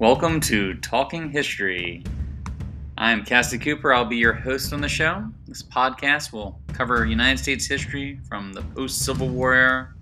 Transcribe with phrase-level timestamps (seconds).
[0.00, 2.02] Welcome to Talking History.
[2.96, 3.92] I'm Cassie Cooper.
[3.92, 5.26] I'll be your host on the show.
[5.46, 9.92] This podcast will cover United States history from the post Civil War era,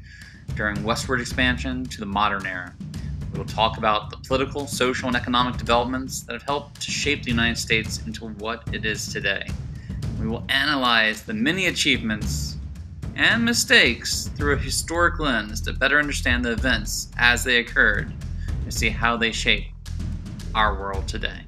[0.54, 2.72] during westward expansion, to the modern era.
[3.32, 7.24] We will talk about the political, social, and economic developments that have helped to shape
[7.24, 9.48] the United States into what it is today.
[10.20, 12.56] We will analyze the many achievements
[13.16, 18.12] and mistakes through a historic lens to better understand the events as they occurred
[18.62, 19.64] and see how they shape
[20.54, 21.42] our world today.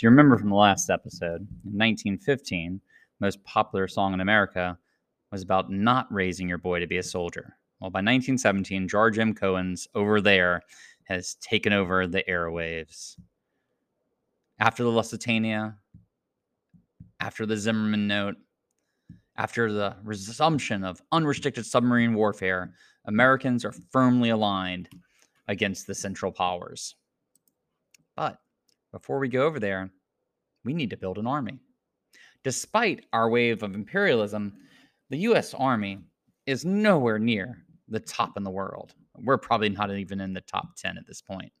[0.00, 2.80] If you remember from the last episode, in 1915,
[3.18, 4.78] the most popular song in America
[5.30, 7.54] was about not raising your boy to be a soldier.
[7.80, 9.34] Well, by 1917, George M.
[9.34, 10.62] Cohan's Over There
[11.04, 13.16] has taken over the airwaves.
[14.58, 15.76] After the Lusitania,
[17.20, 18.36] after the Zimmerman Note,
[19.36, 22.72] after the resumption of unrestricted submarine warfare,
[23.04, 24.88] Americans are firmly aligned
[25.46, 26.94] against the Central Powers.
[28.16, 28.38] But
[28.92, 29.90] before we go over there,
[30.64, 31.58] we need to build an army.
[32.42, 34.54] Despite our wave of imperialism,
[35.10, 35.98] the US Army
[36.46, 38.94] is nowhere near the top in the world.
[39.16, 41.52] We're probably not even in the top 10 at this point.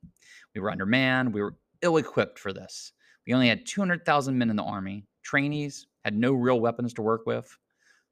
[0.54, 2.92] We were undermanned, we were ill equipped for this.
[3.26, 7.26] We only had 200,000 men in the Army, trainees, had no real weapons to work
[7.26, 7.46] with.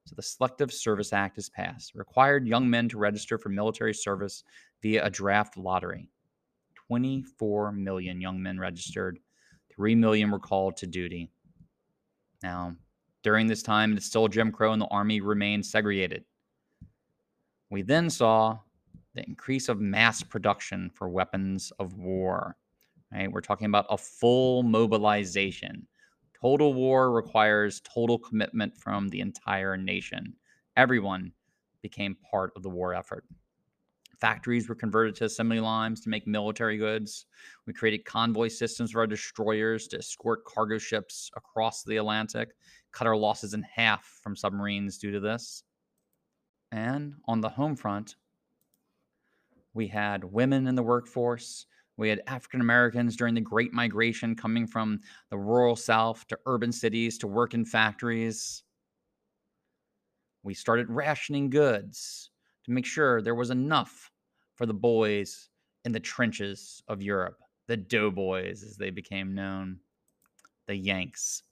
[0.05, 4.43] So the Selective Service Act is passed, required young men to register for military service
[4.83, 6.11] via a draft lottery.
[6.89, 9.19] 24 million young men registered,
[9.75, 11.31] 3 million were called to duty.
[12.43, 12.75] Now,
[13.23, 16.25] during this time, it's still Jim Crow and the Army remained segregated.
[17.71, 18.59] We then saw
[19.15, 22.57] the increase of mass production for weapons of war.
[23.13, 23.31] Right?
[23.31, 25.87] We're talking about a full mobilization.
[26.41, 30.35] Total war requires total commitment from the entire nation.
[30.77, 31.33] Everyone
[31.83, 33.25] became part of the war effort.
[34.21, 37.27] Factories were converted to assembly lines to make military goods.
[37.67, 42.51] We created convoy systems for our destroyers to escort cargo ships across the Atlantic,
[42.93, 45.63] cut our losses in half from submarines due to this.
[46.73, 48.17] And on the home front,
[49.73, 51.67] we had women in the workforce.
[51.97, 55.01] We had African Americans during the Great Migration coming from
[55.31, 58.65] the rural South to urban cities to work in factories.
[60.43, 62.31] We started rationing goods
[62.69, 64.11] to make sure there was enough
[64.55, 65.49] for the boys
[65.87, 69.79] in the trenches of Europe, the doughboys as they became known,
[70.67, 71.43] the Yanks.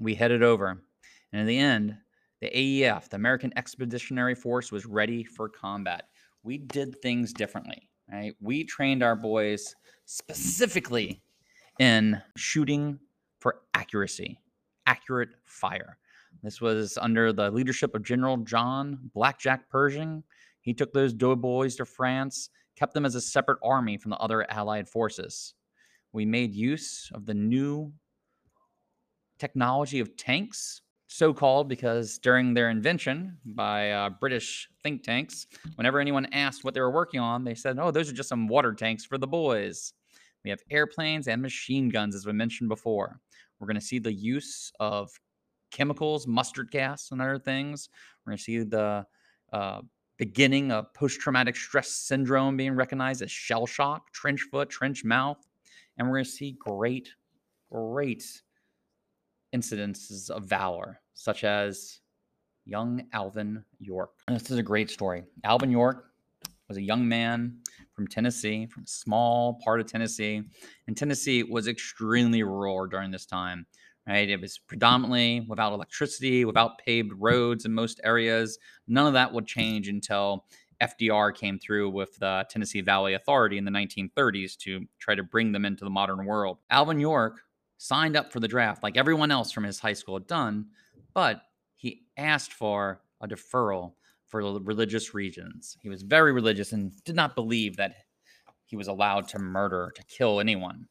[0.00, 0.82] We headed over,
[1.30, 1.94] and in the end,
[2.40, 6.08] the AEF, the American Expeditionary Force, was ready for combat.
[6.42, 8.34] We did things differently, right?
[8.40, 9.74] We trained our boys
[10.06, 11.22] specifically
[11.78, 12.98] in shooting
[13.40, 14.38] for accuracy,
[14.86, 15.98] accurate fire.
[16.42, 20.24] This was under the leadership of General John Blackjack Pershing,
[20.62, 24.50] he took those doughboys to France, kept them as a separate army from the other
[24.50, 25.54] Allied forces.
[26.12, 27.92] We made use of the new
[29.38, 36.00] technology of tanks, so called because during their invention by uh, British think tanks, whenever
[36.00, 38.72] anyone asked what they were working on, they said, oh, those are just some water
[38.72, 39.92] tanks for the boys.
[40.44, 43.20] We have airplanes and machine guns, as we mentioned before.
[43.58, 45.10] We're going to see the use of
[45.70, 47.88] chemicals, mustard gas, and other things.
[48.24, 49.06] We're going to see the
[49.52, 49.80] uh,
[50.22, 55.44] beginning of post traumatic stress syndrome being recognized as shell shock, trench foot, trench mouth.
[55.98, 57.08] And we're going to see great,
[57.72, 58.22] great
[59.52, 61.98] incidences of valor, such as
[62.64, 64.10] young Alvin York.
[64.28, 65.24] And this is a great story.
[65.42, 66.12] Alvin York
[66.68, 67.58] was a young man
[67.92, 70.40] from Tennessee, from a small part of Tennessee.
[70.86, 73.66] And Tennessee was extremely rural during this time
[74.06, 74.28] right?
[74.28, 78.58] It was predominantly without electricity, without paved roads in most areas.
[78.88, 80.44] None of that would change until
[80.82, 85.52] FDR came through with the Tennessee Valley Authority in the 1930s to try to bring
[85.52, 86.58] them into the modern world.
[86.70, 87.42] Alvin York
[87.78, 90.66] signed up for the draft like everyone else from his high school had done,
[91.14, 91.42] but
[91.76, 93.92] he asked for a deferral
[94.26, 95.76] for religious reasons.
[95.80, 97.94] He was very religious and did not believe that
[98.64, 100.88] he was allowed to murder, to kill anyone.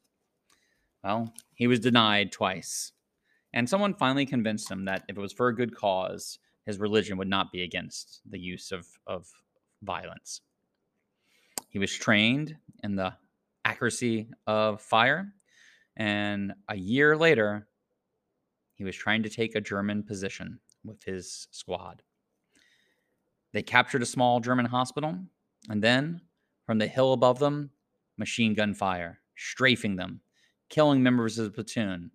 [1.02, 2.92] Well, he was denied twice.
[3.54, 7.18] And someone finally convinced him that if it was for a good cause, his religion
[7.18, 9.28] would not be against the use of, of
[9.82, 10.40] violence.
[11.68, 13.14] He was trained in the
[13.64, 15.32] accuracy of fire.
[15.96, 17.66] And a year later,
[18.74, 22.02] he was trying to take a German position with his squad.
[23.52, 25.18] They captured a small German hospital,
[25.68, 26.22] and then
[26.64, 27.70] from the hill above them,
[28.16, 30.20] machine gun fire, strafing them,
[30.70, 32.10] killing members of the platoon.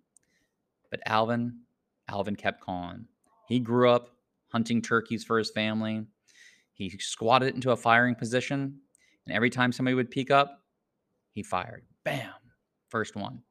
[0.90, 1.60] But Alvin,
[2.08, 3.06] Alvin kept calm.
[3.48, 4.16] He grew up
[4.52, 6.06] hunting turkeys for his family.
[6.72, 8.80] He squatted into a firing position,
[9.26, 10.62] and every time somebody would peek up,
[11.32, 11.84] he fired.
[12.04, 12.32] Bam!
[12.88, 13.42] First one.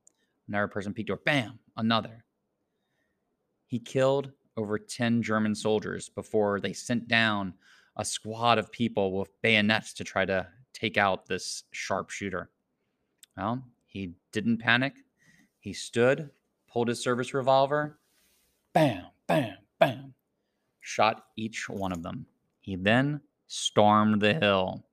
[0.48, 1.22] Another person peeked over.
[1.24, 1.60] Bam!
[1.76, 2.24] Another.
[3.68, 7.54] He killed over 10 German soldiers before they sent down
[7.98, 12.50] a squad of people with bayonets to try to take out this sharpshooter.
[13.36, 14.94] Well, he didn't panic.
[15.60, 16.30] He stood,
[16.72, 18.00] pulled his service revolver,
[18.74, 20.14] bam, bam, bam,
[20.80, 22.26] shot each one of them.
[22.60, 24.86] He then stormed the hill.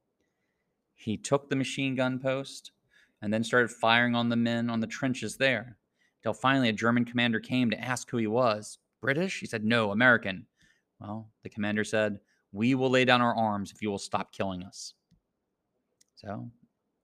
[0.94, 2.72] He took the machine gun post
[3.20, 5.76] and then started firing on the men on the trenches there.
[6.22, 8.78] Till finally a German commander came to ask who he was.
[9.00, 9.40] British?
[9.40, 10.46] He said, No, American.
[10.98, 12.20] Well, the commander said,
[12.52, 14.94] We will lay down our arms if you will stop killing us.
[16.14, 16.50] So,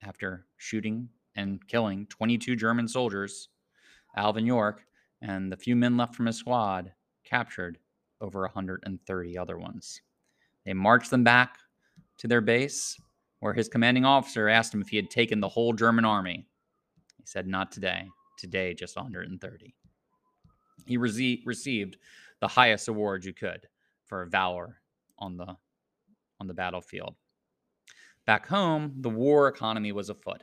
[0.03, 3.51] after shooting and killing 22 German soldiers,
[4.17, 4.85] Alvin York
[5.23, 6.93] and the few men left from his squad
[7.25, 7.79] captured
[8.21, 10.01] over 130 other ones.
[10.65, 11.59] They marched them back
[12.19, 12.97] to their base,
[13.41, 16.47] where his commanding officer asked him if he had taken the whole German army.
[17.17, 18.07] He said, Not today.
[18.37, 19.75] Today, just 130.
[20.87, 21.97] He rece- received
[22.41, 23.67] the highest award you could
[24.07, 24.81] for valor
[25.19, 25.57] on the
[26.41, 27.17] on the battlefield.
[28.27, 30.43] Back home, the war economy was afoot.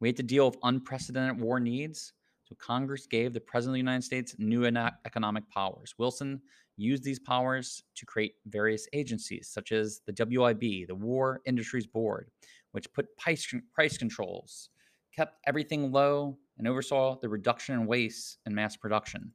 [0.00, 2.12] We had to deal with unprecedented war needs,
[2.44, 5.94] so Congress gave the President of the United States new economic powers.
[5.98, 6.40] Wilson
[6.76, 12.30] used these powers to create various agencies, such as the WIB, the War Industries Board,
[12.72, 14.70] which put price, price controls,
[15.14, 19.32] kept everything low, and oversaw the reduction in waste and mass production.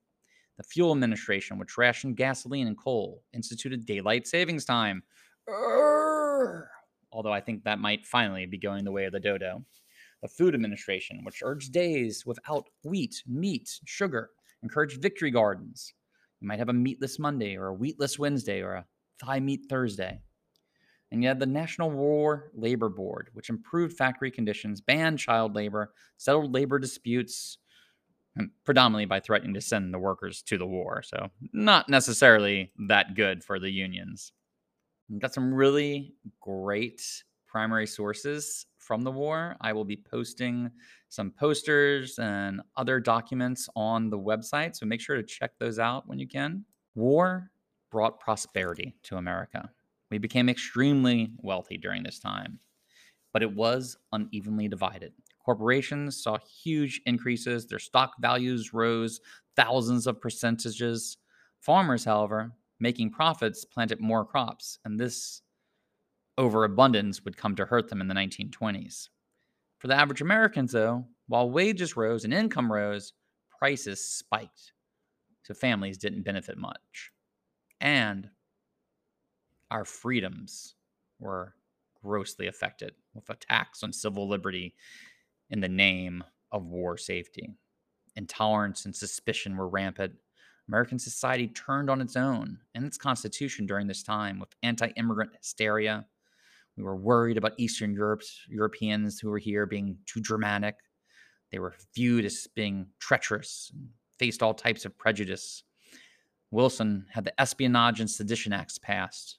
[0.57, 5.04] The Fuel Administration, which rationed gasoline and coal, instituted daylight savings time.
[5.50, 6.68] Urgh!
[7.12, 9.63] Although I think that might finally be going the way of the dodo
[10.24, 14.31] the Food Administration, which urged days without wheat, meat, sugar,
[14.64, 15.94] encouraged victory gardens.
[16.40, 18.86] You might have a meatless Monday or a wheatless Wednesday or a
[19.22, 20.22] thigh meat Thursday.
[21.12, 25.94] And you had the National War Labor Board, which improved factory conditions, banned child labor,
[26.18, 27.58] settled labor disputes,
[28.64, 31.04] predominantly by threatening to send the workers to the war.
[31.04, 34.31] So, not necessarily that good for the unions.
[35.10, 37.04] We've got some really great
[37.46, 39.56] primary sources from the war.
[39.62, 40.70] I will be posting
[41.10, 46.08] some posters and other documents on the website, so make sure to check those out
[46.08, 46.66] when you can.
[46.96, 47.52] War
[47.92, 49.72] brought prosperity to America.
[50.12, 52.60] We became extremely wealthy during this time,
[53.32, 55.13] but it was unevenly divided.
[55.44, 59.20] Corporations saw huge increases, their stock values rose
[59.56, 61.18] thousands of percentages.
[61.60, 65.42] Farmers, however, making profits, planted more crops, and this
[66.38, 69.10] overabundance would come to hurt them in the 1920s.
[69.78, 73.13] For the average Americans, though, while wages rose and income rose,
[73.60, 74.74] prices spiked.
[75.44, 77.12] So families didn't benefit much.
[77.82, 78.30] And
[79.70, 80.75] our freedoms
[81.20, 81.56] were
[82.02, 84.75] grossly affected with attacks on civil liberty
[85.50, 87.56] in the name of war safety.
[88.16, 90.13] Intolerance and suspicion were rampant.
[90.68, 95.32] American society turned on its own and its constitution during this time with anti immigrant
[95.36, 96.06] hysteria,
[96.77, 100.75] we were worried about Eastern Europe's, Europeans who were here being too dramatic.
[101.51, 105.63] They were viewed as being treacherous and faced all types of prejudice.
[106.50, 109.38] Wilson had the Espionage and Sedition Acts passed,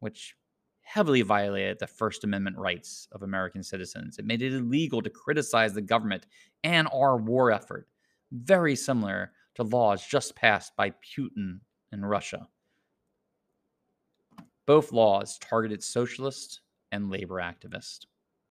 [0.00, 0.34] which
[0.80, 4.18] heavily violated the First Amendment rights of American citizens.
[4.18, 6.26] It made it illegal to criticize the government
[6.64, 7.88] and our war effort,
[8.30, 11.60] very similar to laws just passed by Putin
[11.92, 12.48] in Russia.
[14.66, 16.60] Both laws targeted socialist
[16.92, 18.06] and labor activists.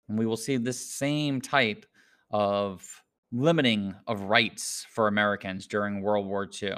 [0.09, 1.85] And we will see this same type
[2.31, 2.83] of
[3.31, 6.75] limiting of rights for Americans during World War II.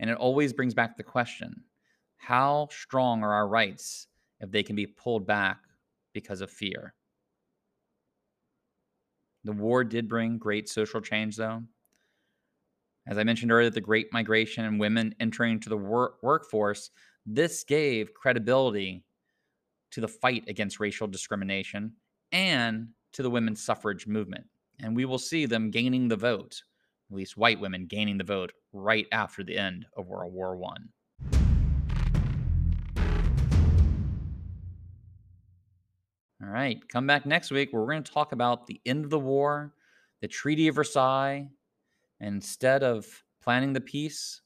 [0.00, 1.62] And it always brings back the question
[2.16, 4.08] how strong are our rights
[4.40, 5.60] if they can be pulled back
[6.12, 6.94] because of fear?
[9.44, 11.62] The war did bring great social change, though.
[13.06, 16.90] As I mentioned earlier, the Great Migration and women entering into the wor- workforce,
[17.30, 19.04] this gave credibility
[19.90, 21.92] to the fight against racial discrimination
[22.32, 24.46] and to the women's suffrage movement.
[24.80, 26.62] And we will see them gaining the vote,
[27.10, 30.88] at least white women gaining the vote right after the end of World War One.
[36.40, 39.10] All right, come back next week where we're going to talk about the end of
[39.10, 39.74] the war,
[40.22, 41.46] the Treaty of Versailles,
[42.20, 43.06] and instead of
[43.42, 44.40] planning the peace,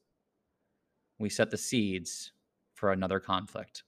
[1.20, 2.31] we set the seeds
[2.82, 3.84] for another conflict.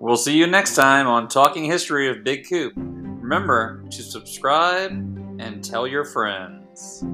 [0.00, 2.72] We'll see you next time on Talking History of Big Coop.
[2.74, 4.90] Remember to subscribe
[5.38, 7.04] and tell your friends.